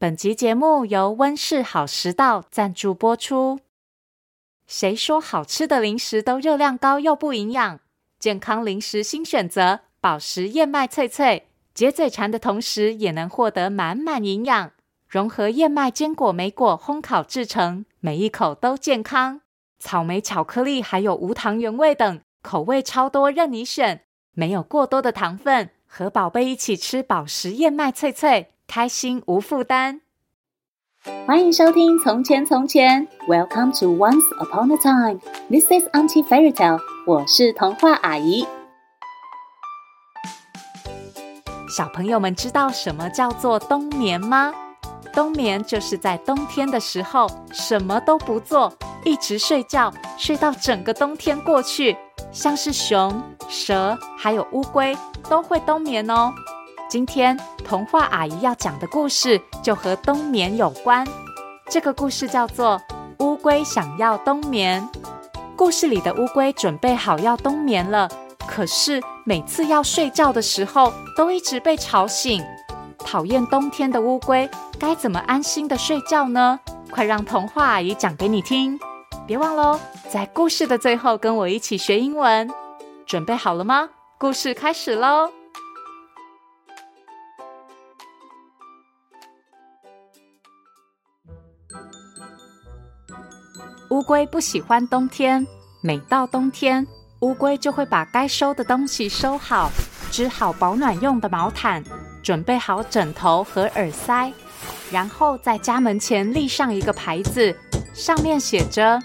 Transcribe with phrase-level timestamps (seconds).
[0.00, 3.58] 本集节目由温室好食道赞助播出。
[4.64, 7.80] 谁说好吃的零食都热量高又不营养？
[8.20, 14.70] 健康零食新选择，宝石燕麦脆脆，解嘴馋的同时也能获得满满营养。
[15.08, 19.40] 融合燕麦、坚果、莓果烘烤制成，每一口都健康。
[19.80, 24.04] 草莓巧克力还有无糖原味等口味超多，任你选。
[24.34, 30.02] 没有过多的糖分，和宝贝一起吃宝石燕麦脆脆，开心无负担。
[31.26, 35.20] 欢迎收听《从前从前》，Welcome to Once Upon a Time。
[35.48, 36.78] This is Auntie Fairy Tale。
[37.06, 38.46] 我是童话阿姨。
[41.74, 44.52] 小朋友们知道什么叫做冬眠吗？
[45.14, 48.70] 冬眠就是在冬天的时候什么都不做，
[49.02, 51.96] 一直睡觉，睡到整个冬天过去。
[52.30, 54.94] 像是熊、蛇还有乌龟
[55.30, 56.34] 都会冬眠哦。
[56.88, 61.06] 今天童话阿姨要讲的故事就和冬眠有关。
[61.68, 62.80] 这个故事叫做
[63.24, 64.88] 《乌龟想要冬眠》。
[65.54, 68.08] 故事里的乌龟准备好要冬眠了，
[68.48, 72.42] 可是每次要睡觉的时候都一直被吵醒。
[73.00, 76.58] 讨厌冬天的乌龟该怎么安心的睡觉呢？
[76.90, 78.80] 快让童话阿姨讲给你听。
[79.26, 82.50] 别忘喽，在故事的最后跟我一起学英文。
[83.04, 83.90] 准备好了吗？
[84.16, 85.30] 故事开始喽！
[93.90, 95.46] 乌龟不喜欢冬天，
[95.80, 96.86] 每到冬天，
[97.20, 99.70] 乌龟就会把该收的东西收好，
[100.10, 101.82] 织好保暖用的毛毯，
[102.22, 104.30] 准备好枕头和耳塞，
[104.90, 107.56] 然后在家门前立上一个牌子，
[107.94, 109.00] 上面写着。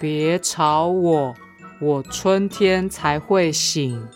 [0.00, 1.34] 别吵我，
[1.78, 4.08] 我春天才会醒。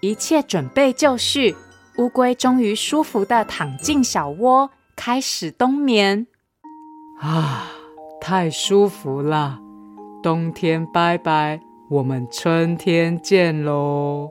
[0.00, 1.54] 一切准备就绪，
[1.96, 6.26] 乌龟终于舒服的躺进小窝，开始冬眠。
[7.20, 7.70] 啊，
[8.26, 9.58] 太舒服了！
[10.22, 14.30] 冬天拜拜，我们春天见喽。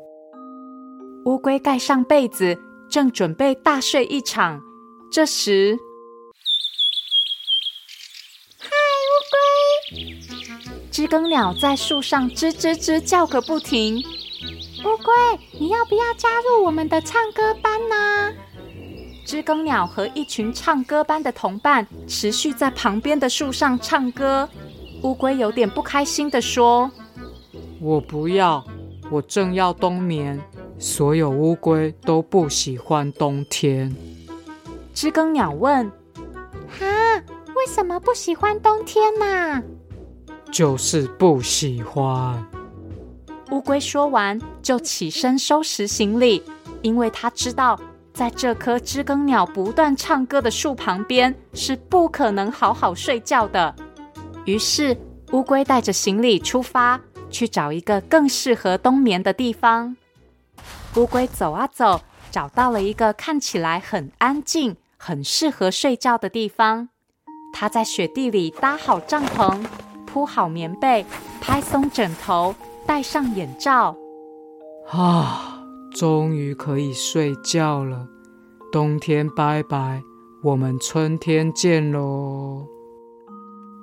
[1.26, 2.58] 乌龟盖上被子，
[2.90, 4.60] 正准备大睡一场。
[5.12, 5.78] 这时，
[8.58, 8.70] 嗨，
[9.12, 10.20] 乌龟
[10.90, 13.98] 知更鸟在树上吱吱吱叫个不停。
[13.98, 15.14] 乌龟，
[15.60, 18.34] 你要不要加入我们的唱歌班呢？
[19.34, 24.48] 知更鸟和一群唱歌班的同伴持续在旁边的树上唱歌。
[25.02, 26.92] 乌龟有点不开心地说
[27.82, 28.64] ：“我不要，
[29.10, 30.40] 我正要冬眠。
[30.78, 33.92] 所有乌龟都不喜欢冬天。”
[34.94, 35.92] 知更鸟问
[36.70, 36.86] ：“哈，
[37.56, 39.64] 为什么不喜欢冬天呢？”
[40.54, 42.46] 就是不喜欢。
[43.50, 46.44] 乌龟说完，就起身收拾行李，
[46.84, 47.80] 因为他知道，
[48.14, 53.76] 在这棵知更鸟不断唱歌的树旁边是不可能好好睡觉的。
[54.46, 54.96] 于是，
[55.32, 57.02] 乌龟带着行李出发，
[57.32, 59.98] 去找一个更适合冬眠的地方。
[60.96, 66.90] 乌龟走啊走，找到了一个看起来很安静、很适合睡觉的地方。
[67.52, 69.66] 它在雪地里搭好帐篷。
[70.06, 71.04] 铺好棉被，
[71.42, 72.54] 拍松枕头，
[72.86, 73.96] 戴上眼罩。
[74.92, 75.53] 啊，
[75.94, 78.08] 终于可以睡觉了！
[78.72, 80.02] 冬天拜拜，
[80.42, 82.68] 我们春天见喽！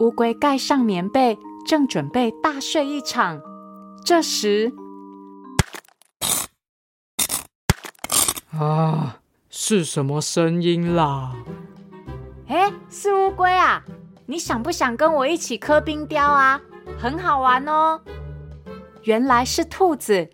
[0.00, 3.40] 乌龟盖上棉被，正准备大睡一场。
[4.04, 4.72] 这时，
[8.58, 11.36] 啊，是什么声音啦？
[12.48, 13.84] 哎，是乌龟啊！
[14.26, 16.60] 你想不想跟我一起磕冰雕啊？
[16.98, 18.00] 很好玩哦。
[19.04, 20.28] 原来是兔子，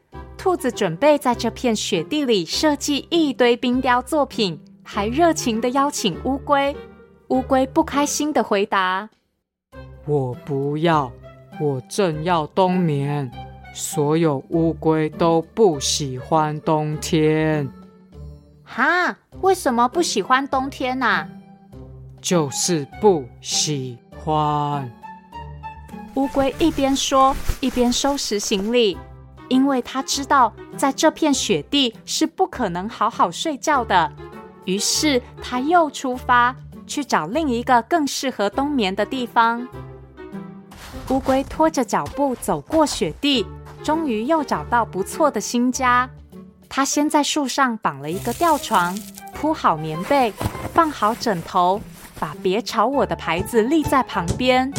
[0.46, 6.76] 兔子准备在这片雪地里设计一堆冰雕作品，还热情的邀请乌龟。
[7.30, 9.10] 乌龟不开心的回答
[10.06, 11.10] ：“我不要，
[11.60, 13.28] 我正要冬眠。
[13.74, 17.68] 所有乌龟都不喜欢冬天。”
[18.62, 19.18] 哈？
[19.40, 21.28] 为什么不喜欢冬天啊？
[22.20, 24.88] 就是不喜欢。
[26.14, 28.96] 乌龟一边说，一边收拾行李，
[29.48, 34.12] 因为他知道在这片雪地是不可能好好睡觉的。
[34.64, 36.54] 于是他又出发
[36.86, 39.66] 去找另一个更适合冬眠的地方。
[41.10, 43.46] 乌龟拖着脚步走过雪地，
[43.84, 46.10] 终于又找到不错的新家。
[46.68, 48.98] 他先在树上绑了一个吊床，
[49.32, 50.32] 铺好棉被，
[50.74, 51.80] 放好枕头。
[52.18, 54.72] 把“别吵我”的牌子立在旁边。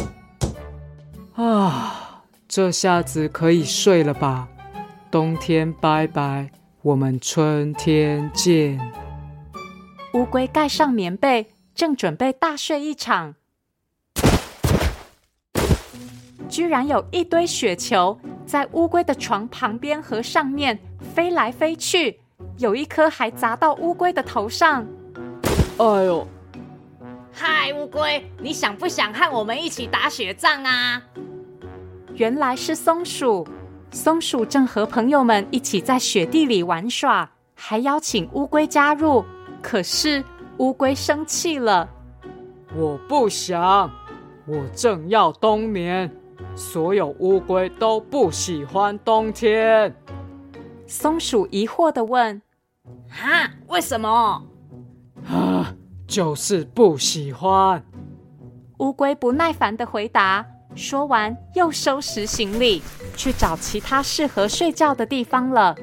[1.36, 4.48] 啊，这下子可以睡了吧？
[5.18, 6.52] 冬天拜拜，
[6.84, 8.80] 我们春天见。
[10.14, 13.34] 乌龟盖上棉被，正准备大睡一场，
[16.48, 20.78] 居然有一堆雪球在乌龟的床旁边和上面
[21.16, 22.20] 飞来飞去，
[22.60, 24.86] 有一颗还砸到乌龟的头上。
[25.80, 26.28] 哎呦！
[27.34, 31.02] 嗨，乌龟，你想不想和我们一起打雪仗啊？
[32.14, 33.48] 原来是松鼠，
[33.98, 39.26] 松鼠正和朋友们一起在雪地里玩耍，还邀请乌龟加入。
[39.60, 40.24] 可是
[40.60, 41.90] 乌龟生气了，
[42.76, 43.90] 我不想，
[44.46, 46.16] 我正要冬眠，
[46.56, 49.92] 所有乌龟都不喜欢冬天。
[50.86, 52.40] 松鼠疑惑的问
[53.10, 54.44] ：“啊，为什么？”
[55.28, 55.74] 啊，
[56.06, 57.84] 就是不喜欢。
[58.78, 60.46] 乌龟不耐烦的回答。
[60.78, 62.84] 说完，又收拾行李，
[63.16, 65.76] 去找其他适合睡觉的地方了。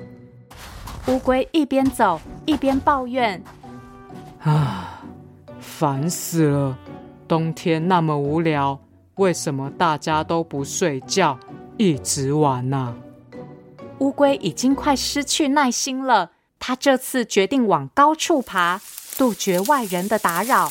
[1.08, 3.42] 乌龟一边走一边抱怨
[4.44, 5.02] ：“啊，
[5.58, 6.78] 烦死了！
[7.26, 8.78] 冬天那么无聊，
[9.16, 11.38] 为什么大家都不睡觉，
[11.76, 12.94] 一直玩呢？”
[13.98, 16.30] 乌龟已经快失去耐心了，
[16.60, 18.80] 它这次决定往高处爬，
[19.18, 20.70] 杜绝外人的打扰。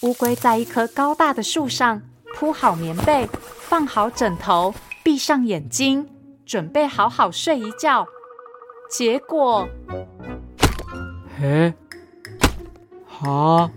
[0.00, 2.02] 乌龟在一棵高大的树上。
[2.34, 3.28] 铺好棉被，
[3.58, 6.08] 放好枕头，闭上眼睛，
[6.46, 8.06] 准备好好睡一觉。
[8.88, 9.68] 结果，
[11.38, 11.72] 嘿，
[13.06, 13.70] 哈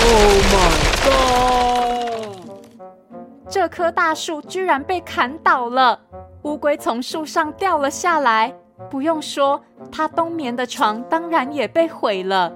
[0.00, 0.70] ，Oh my
[1.04, 2.50] God！
[3.48, 6.00] 这棵大树居然被砍倒了，
[6.42, 8.54] 乌龟从树上掉了下来。
[8.90, 12.52] 不用说，它冬眠的床当然也被毁了。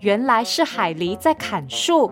[0.00, 2.10] 原来是海狸在砍树。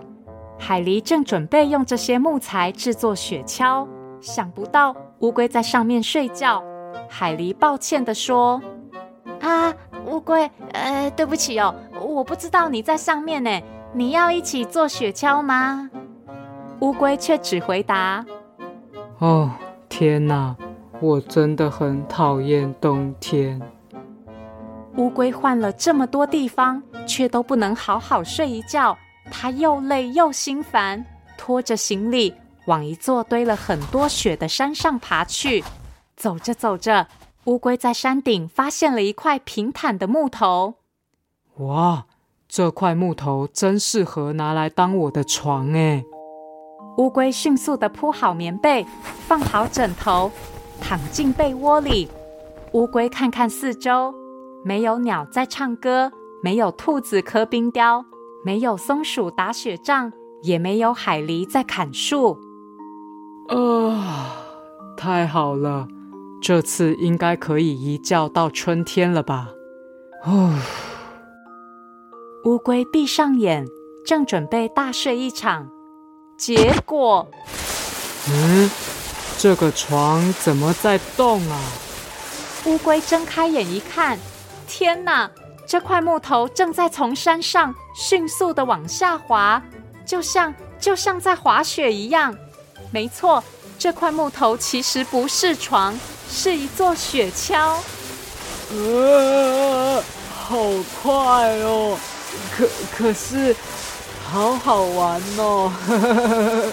[0.58, 3.86] 海狸正准备用这些木材制作雪橇，
[4.20, 6.62] 想不到乌龟在上面睡觉。
[7.08, 8.62] 海狸抱歉地说
[9.42, 9.74] ：“啊，
[10.06, 13.50] 乌龟，呃，对不起哦，我不知道你在上面呢。
[13.92, 15.90] 你要一起做雪橇吗？”
[16.80, 18.24] 乌龟却只回答
[19.18, 19.50] ：“哦，
[19.88, 20.56] 天哪，
[21.00, 23.60] 我真的很讨厌冬天。”
[24.96, 28.96] 乌龟换了这么多地方，却都不能好好睡一觉。
[29.30, 31.04] 他又累又心烦，
[31.36, 32.34] 拖着行李
[32.66, 35.64] 往一座堆了很多雪的山上爬去。
[36.16, 37.08] 走着走着，
[37.44, 40.74] 乌龟在山顶发现了一块平坦的木头。
[41.56, 42.06] 哇，
[42.48, 46.04] 这块木头真适合拿来当我的床哎！
[46.98, 48.86] 乌龟迅速地铺好棉被，
[49.26, 50.30] 放好枕头，
[50.80, 52.08] 躺进被窝里。
[52.72, 54.14] 乌龟看看四周，
[54.64, 56.12] 没有鸟在唱歌，
[56.42, 58.04] 没有兔子磕冰雕。
[58.44, 60.12] 没有松鼠打雪仗，
[60.42, 62.38] 也没有海狸在砍树。
[63.48, 64.26] 啊、呃，
[64.96, 65.88] 太好了，
[66.42, 69.48] 这次应该可以一觉到春天了吧？
[70.24, 70.58] 哦，
[72.44, 73.66] 乌龟闭上眼，
[74.04, 75.70] 正准备大睡一场，
[76.36, 77.26] 结果，
[78.30, 78.70] 嗯，
[79.38, 81.58] 这个床怎么在动啊？
[82.66, 84.18] 乌龟睁开眼一看，
[84.66, 85.30] 天哪！
[85.66, 89.62] 这块木头正在从山上迅速的往下滑，
[90.06, 92.36] 就像就像在滑雪一样。
[92.90, 93.42] 没错，
[93.78, 95.98] 这块木头其实不是床，
[96.30, 97.78] 是一座雪橇。
[98.70, 100.02] 呃，
[100.32, 100.56] 好
[101.02, 101.12] 快
[101.60, 101.98] 哦！
[102.56, 103.54] 可可是，
[104.30, 105.72] 好好玩哦！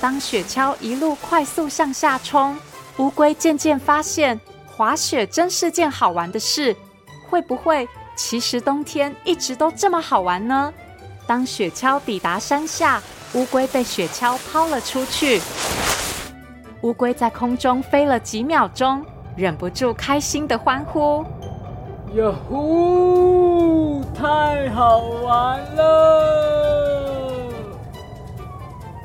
[0.00, 2.58] 当雪橇一路快速向下冲，
[2.98, 6.76] 乌龟渐渐发现，滑雪真是件好玩的事。
[7.30, 10.72] 会不会其实冬天一直都这么好玩呢？
[11.26, 13.02] 当雪橇抵达山下，
[13.34, 15.40] 乌龟被雪橇抛了出去。
[16.82, 19.04] 乌龟在空中飞了几秒钟，
[19.36, 21.24] 忍不住开心的欢呼
[22.16, 24.02] ：“呀呼！
[24.14, 27.44] 太好玩了！”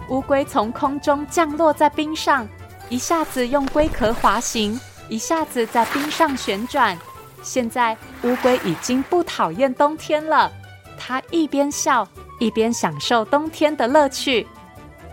[0.10, 2.48] 乌龟从空中降落在冰上，
[2.90, 6.98] 一下子用龟壳滑行，一下子在冰上旋转。
[7.44, 10.52] 现在乌龟已经不讨厌冬天了，
[10.98, 12.08] 它一边笑
[12.40, 14.48] 一边享受冬天的乐趣。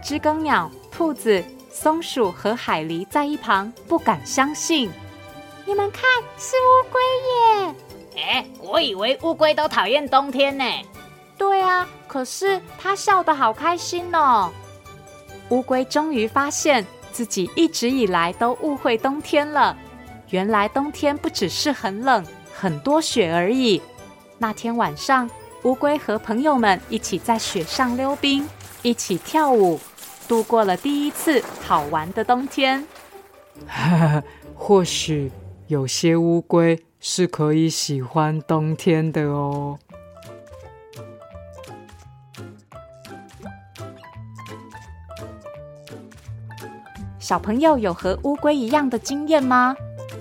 [0.02, 4.90] 知更鸟、兔子、松鼠和海狸在一旁不敢相信
[5.66, 6.02] ：“你们看，
[6.38, 7.00] 是乌龟
[7.66, 7.74] 耶！”
[8.16, 10.64] 哎，我以为乌龟都讨厌冬天呢。
[11.36, 14.50] 对啊，可是它笑得好开心哦。
[15.50, 19.76] 乌龟终于发现自己一直以来都误会冬天了。
[20.30, 23.82] 原来冬天不只是很冷，很多雪而已。
[24.38, 25.28] 那天晚上，
[25.64, 28.48] 乌龟和朋友们一起在雪上溜冰，
[28.82, 29.80] 一起跳舞，
[30.28, 32.86] 度过了第一次好玩的冬天。
[34.54, 35.32] 或许
[35.66, 39.78] 有些乌龟是可以喜欢冬天的哦。
[47.18, 49.76] 小朋友有和乌龟一样的经验吗？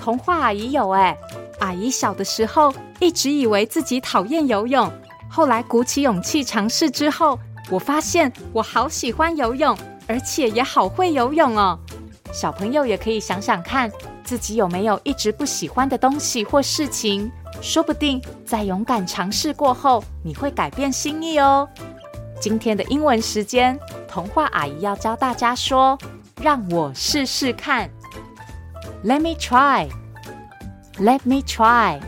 [0.10, 1.16] 童话阿姨有哎，
[1.60, 4.92] 阿姨小的时候一直以为自己讨厌游泳，
[5.30, 7.38] 后来鼓起勇气尝试之后，
[7.70, 11.78] 我发现我好喜欢游泳，而且也好会游泳哦。
[12.34, 13.92] 小朋友也可以想想看，
[14.24, 21.70] 自己有没有一直不喜欢的东西或事情，说不定在勇敢尝试过后，你会改变心意哦。
[22.42, 25.96] 今天的英文时间，童话阿姨要教大家说。
[26.42, 27.90] 让我试试看。
[29.04, 29.90] Let me try.
[31.00, 32.02] Let me try.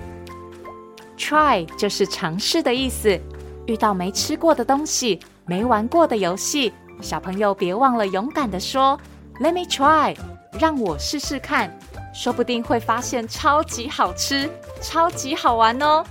[1.18, 3.20] Try 就是尝试的意思。
[3.68, 9.00] 遇到没吃过的东西、没玩过的游戏，小朋友别忘了勇敢地说
[9.40, 10.18] ：“Let me try。”
[10.60, 11.72] 让我试试看，
[12.14, 14.50] 说不定会发现超级好吃、
[14.82, 16.04] 超级好玩哦。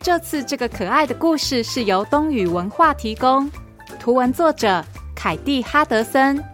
[0.00, 3.50] 这次这个可爱的故事是由东宇文化提供，
[3.98, 4.84] 图文作者
[5.16, 6.44] 凯蒂·哈德森。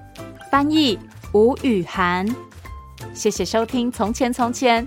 [0.51, 0.97] 翻译
[1.33, 2.27] 吴雨涵，
[3.13, 4.87] 谢谢收听《从前从前》